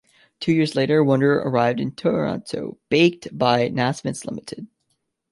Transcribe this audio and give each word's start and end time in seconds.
Two 0.39 0.51
years 0.51 0.73
later, 0.73 1.03
Wonder 1.03 1.37
arrived 1.37 1.79
in 1.79 1.91
Toronto, 1.91 2.79
baked 2.89 3.37
by 3.37 3.67
Nasmiths 3.69 4.25
Limited. 4.25 4.65